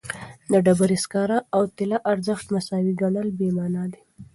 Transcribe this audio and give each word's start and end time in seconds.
د 0.51 0.53
ډبرې 0.65 0.97
سکاره 1.03 1.37
او 1.55 1.61
طلا 1.77 1.97
ارزښت 2.11 2.45
مساوي 2.55 2.93
ګڼل 3.01 3.27
بېمعنایي 3.39 3.89
ده. 3.93 3.99